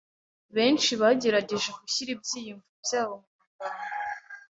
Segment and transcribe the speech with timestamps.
[0.55, 3.85] Benshi bagerageje gushyira ibyiyumvo byabo mumagambo.